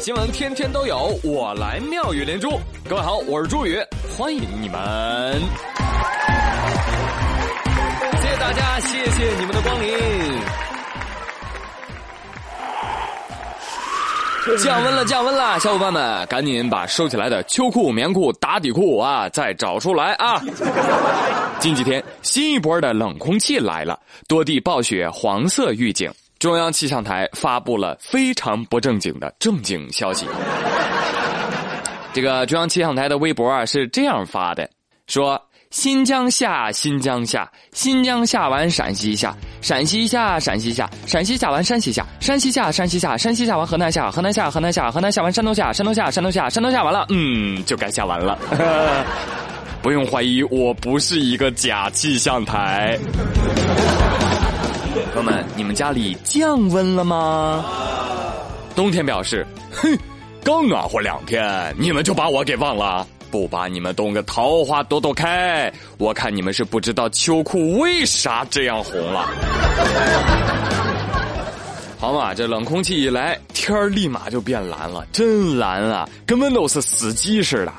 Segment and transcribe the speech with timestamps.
[0.00, 2.58] 新闻天天都有，我来妙语连珠。
[2.88, 3.78] 各位好，我是朱宇，
[4.16, 5.40] 欢迎你们。
[8.22, 9.88] 谢谢大家，谢谢你们的光临。
[14.56, 20.40] 降温了，降温了，小伙伴们，赶紧把收起来的秋裤、棉裤、打底裤啊，再找出来啊！
[21.60, 26.10] 近几天，新一波的冷空气来了，多地暴雪黄色预警。
[26.38, 30.24] 中央气象台发布了非常不正经的正经消息。
[32.12, 34.68] 这个中央气象台的微博啊是这样发的：
[35.06, 48.38] 说新疆下，新疆下，新疆下完陕西下，陕西下，陕西下，陕西下完山西下，山西下，山西下，山西下完河南下，河南下，河南下，河南下完山东下，山东下，山东下，山东下完了，嗯，就该下完了。
[49.82, 52.98] 不用怀疑，我不是一个假气象台。
[55.12, 57.64] 朋友们，你们家里降温了吗？
[58.74, 59.98] 冬天表示，哼，
[60.42, 63.06] 刚暖和两天，你们就把我给忘了？
[63.30, 69.28] 不把你们冻个桃花朵朵开，我看你们是不知道秋裤为啥这样红了。
[72.00, 77.72] 好嘛，这冷空气一来，天儿立马就变蓝了，真蓝啊，根本都是死机似的。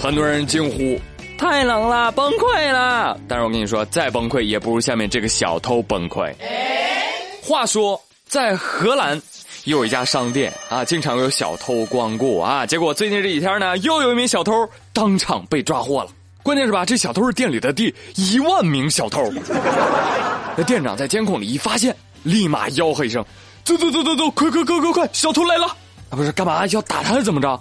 [0.00, 0.98] 很多人惊呼。
[1.38, 3.18] 太冷了，崩溃了！
[3.28, 6.34] 但是我跟你说，再崩溃也不如下面这个小偷崩溃。
[7.42, 9.20] 话说，在荷兰
[9.64, 12.64] 有一家商店啊，经常有小偷光顾啊。
[12.64, 14.52] 结果最近这几天呢，又有一名小偷
[14.92, 16.10] 当场被抓获了。
[16.42, 19.22] 关键是吧，这小偷是店里的第一万名小偷。
[20.56, 23.22] 那店长在监控里一发现，立马吆喝一声
[23.62, 25.66] ：“走走走走走，快快快快快，小偷来了！”
[26.08, 27.20] 啊，不是干嘛要打他？
[27.20, 27.60] 怎么着？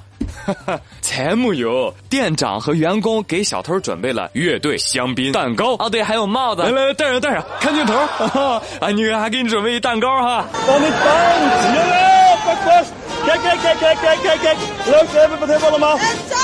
[1.02, 1.94] 才木有！
[2.10, 5.74] 店长和员工给小偷准备了乐队、香槟、蛋糕。
[5.76, 6.62] 哦，对，还有帽子。
[6.64, 7.94] 来来，戴上戴上，看镜头。
[8.80, 10.46] 啊，女人还给你准备一蛋糕哈。
[10.68, 11.00] 帮你绑
[11.62, 12.84] 起来，快快，
[13.26, 14.56] 开开开开开开开，
[14.92, 15.98] 老师不太棒了吗？
[16.30, 16.36] 走。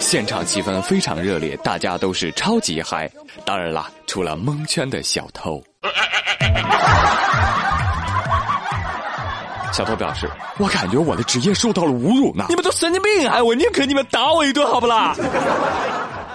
[0.00, 3.10] 现场气氛非常热烈，大家都是超级嗨。
[3.46, 5.62] 当然啦，除了蒙圈的小偷。
[9.72, 10.28] 小偷表示
[10.58, 12.44] ：“我感觉我的职业受到了侮辱呢！
[12.48, 13.42] 你们都神经病啊！
[13.42, 15.16] 我宁可你们打我一顿，好不啦？”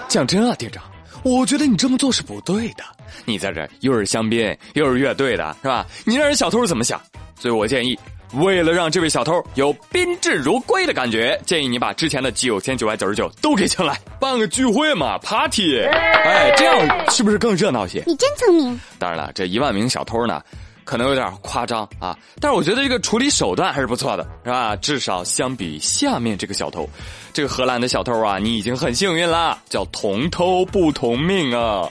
[0.08, 0.82] 讲真啊，店长，
[1.22, 2.82] 我觉得你这么做是不对的。
[3.24, 5.86] 你在这又是香槟又是乐队的，是吧？
[6.04, 7.00] 你让人小偷怎么想？
[7.38, 7.96] 所以我建议，
[8.34, 15.80] 为了让这位小偷有宾至如归的感觉，建议你把之前的九千九百九十九都给请来，办个聚会嘛，party。
[15.84, 18.02] 哎，这样是不是更热闹些？
[18.04, 18.80] 你真聪明。
[18.98, 20.42] 当然了，这一万名小偷呢？
[20.88, 24.74] 可能有点夸张啊，但是我觉得这个处理手段还是不错的，是吧？
[24.76, 26.88] 至少相比下面这个小偷，
[27.30, 31.86] 这个荷兰的小偷啊，你已经很幸运了，叫同偷不同命啊。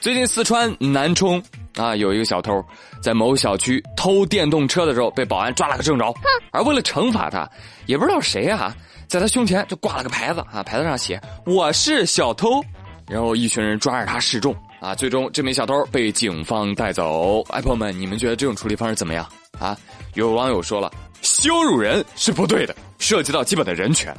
[0.00, 1.40] 最近四川南充
[1.76, 2.60] 啊，有一个小偷
[3.00, 6.12] 在某小区偷电动车的时候，被保安抓了个正着。
[6.50, 7.48] 而为了惩罚他，
[7.86, 8.74] 也不知道谁啊，
[9.06, 12.60] 在他胸前就挂了个牌子啊，牌子上写“我是小偷”，
[13.08, 14.52] 然后一群人抓着他示众。
[14.80, 14.94] 啊！
[14.94, 17.42] 最终这名小偷被警方带走。
[17.50, 19.26] 哎，朋友们，你们觉得这种处理方式怎么样？
[19.58, 19.76] 啊，
[20.14, 24.16] 有网友说了，羞辱人是不对的，涉及到基本的人权。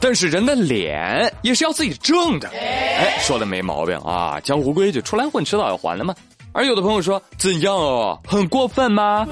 [0.00, 2.48] 但是人的脸也是要自己挣的。
[2.50, 4.38] 哎，说的没毛病啊！
[4.40, 6.14] 江湖规矩，出来混迟早要还的嘛。
[6.52, 8.20] 而有的朋友说，怎样哦？
[8.26, 9.26] 很过分吗？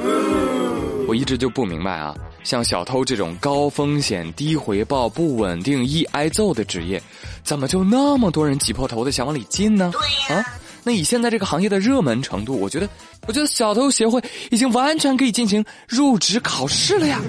[1.07, 2.15] 我一直就不明白啊，
[2.45, 7.03] 像小偷这种高风险、低回报、不稳定、易挨揍的职业，
[7.43, 9.93] 怎么就那么多人挤破头的想往里进呢？
[10.29, 10.41] 啊？
[10.83, 12.89] 那以现在这个行业的热门程度，我觉得，
[13.27, 17.21] 我觉得小偷协会已经完全可以进行入职考试了呀。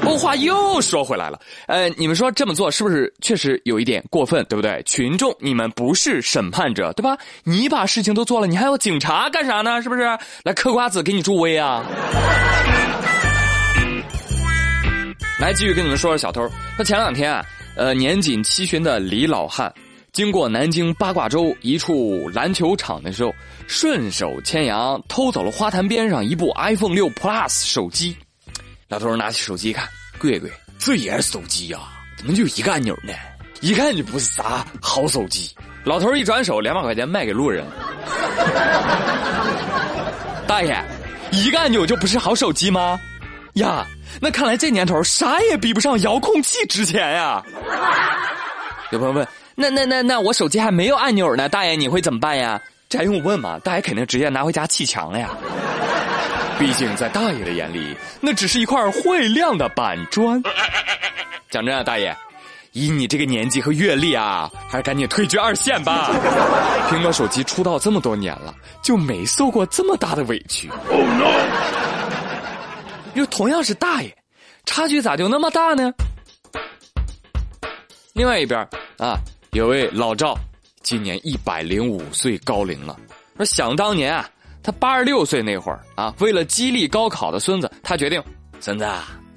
[0.00, 4.82] 不 话又说回来了，呃，你们说这么做是不是确实有一点过分，对不对？
[4.86, 7.18] 群众，你们不是审判者，对吧？
[7.44, 9.82] 你把事情都做了，你还要警察干啥呢？
[9.82, 10.02] 是不是？
[10.44, 11.84] 来嗑瓜子给你助威啊！
[15.38, 16.48] 来，继续跟你们说说小偷。
[16.78, 17.44] 那前两天啊，
[17.76, 19.70] 呃，年仅七旬的李老汉。
[20.16, 23.34] 经过南京八卦洲一处篮球场的时候，
[23.66, 28.16] 顺手牵羊偷走了花坛边上一部 iPhone 六 Plus 手机。
[28.88, 29.86] 老头拿起手机一看，
[30.18, 31.80] 贵贵，这也是手机呀？
[32.16, 33.12] 怎么就一个按钮呢？
[33.60, 35.54] 一看就不是啥好手机。
[35.84, 37.62] 老头一转手，两百块钱卖给路人。
[40.46, 40.82] 大爷，
[41.30, 42.98] 一个按钮就不是好手机吗？
[43.56, 43.86] 呀，
[44.18, 47.42] 那看来这年头啥也比不上遥控器值钱呀。
[48.96, 49.26] 有朋友问。
[49.54, 52.60] 那那那那我手机还没有按钮呢，大爷你会怎么办呀？
[52.88, 53.58] 这还用问吗？
[53.64, 55.30] 大爷肯定直接拿回家砌墙了呀。
[56.58, 60.42] 毕竟在大爷的眼里，那只是一块会亮的板砖。
[61.50, 62.16] 讲真啊，大爷，
[62.72, 66.10] 以你这个年纪和阅历啊，还是赶紧退居二线吧。
[66.88, 70.70] 苹果手机出道这么多年了，就没受过这么大的委屈。
[70.88, 71.30] Oh no！
[73.14, 74.16] 又同样是大爷，
[74.64, 75.92] 差距咋就那么大呢？
[78.14, 78.66] 另外一边
[78.98, 79.18] 啊，
[79.52, 80.34] 有位老赵，
[80.82, 82.96] 今年一百零五岁高龄了。
[83.36, 84.26] 说想当年啊，
[84.62, 88.22] 他八十六岁那会儿啊，为了激励高考的孙子，他决定，
[88.58, 88.88] 孙子，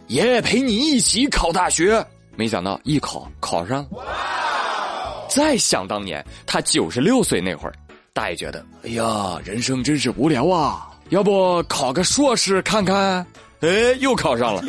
[0.08, 2.06] 爷爷陪你一起考大学。
[2.38, 5.28] 没想到一考考上了。
[5.30, 7.74] 再想当年，他九十六岁那会儿，
[8.14, 13.28] 大爷觉得，哎呀，人生真是无聊啊，要不考个硕士看看？
[13.62, 13.70] 哎，
[14.00, 14.64] 又考上了。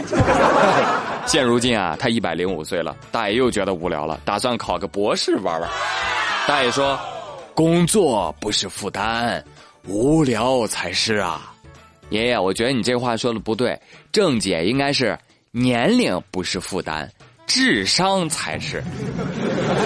[1.27, 5.71] 现如今啊，他一百零五岁了，大爷又觉得无聊了，打算考个博士玩玩。
[6.49, 6.99] 大爷说
[7.55, 9.45] ：“工作不是负担，
[9.87, 11.55] 无聊才是啊。”
[12.11, 15.17] 爷爷，我觉得你这话说的不对，正解应该是
[15.53, 17.09] 年龄不是负担。
[17.47, 18.83] 智商才是。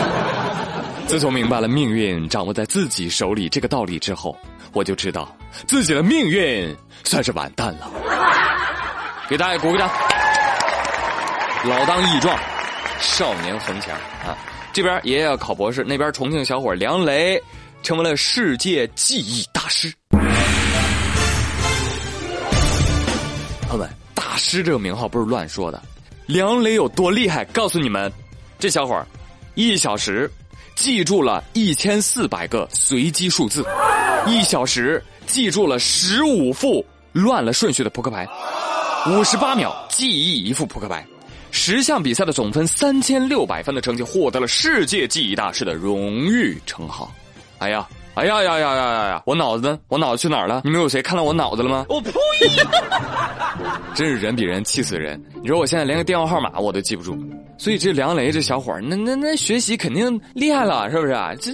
[1.06, 4.34] 自从明白了命运掌握在自己手里这个道理之后，
[4.72, 5.36] 我就知道
[5.66, 6.74] 自己的命运
[7.04, 7.90] 算是完蛋了。
[9.28, 9.90] 给大家鼓个掌。
[11.64, 12.38] 老当益壮，
[13.00, 14.36] 少年恒强啊！
[14.70, 17.42] 这边爷爷要考博士，那边重庆小伙梁雷
[17.82, 19.90] 成为了世界记忆大师。
[23.62, 25.82] 朋友们，大师这个名号不是乱说的。
[26.26, 27.46] 梁雷有多厉害？
[27.46, 28.12] 告诉你们，
[28.58, 29.06] 这小伙儿
[29.54, 30.30] 一小时
[30.74, 33.64] 记住了一千四百个随机数字，
[34.26, 38.28] 一小时记住了十五副乱了顺序的扑克牌，
[39.06, 41.06] 五十八秒记忆一副扑克牌，
[41.50, 47.12] 十项比赛的总分三千六百分的成绩，获得了世界记忆大师的荣誉称号。
[47.58, 47.86] 哎呀！
[48.14, 49.22] 哎呀呀呀呀呀呀！
[49.26, 49.78] 我脑子呢？
[49.88, 50.62] 我脑子去哪儿了？
[50.64, 51.84] 你们有谁看到我脑子了吗？
[51.88, 52.12] 我呸！
[53.92, 55.20] 真是人比人气死人！
[55.42, 57.18] 你说我现在连个电话号码我都记不住，
[57.58, 61.12] 所以这梁雷这小伙儿，那那那学习肯定厉害了，是不是？
[61.12, 61.52] 啊这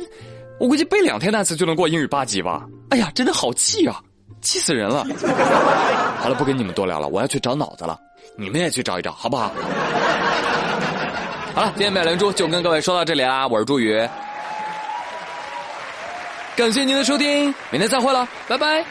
[0.61, 2.67] 我估计背两天单词就能过英语八级吧？
[2.91, 3.99] 哎呀，真的好气啊！
[4.41, 5.05] 气死人了！
[6.21, 7.99] 好了，不跟你们多聊了，我要去找脑子了。
[8.37, 9.51] 你们也去找一找，好不好？
[11.55, 14.09] 好了，今天美灵珠就跟各位说到这里啦，我是朱宇。
[16.57, 18.85] 感谢您的收听，明天再会了，拜拜。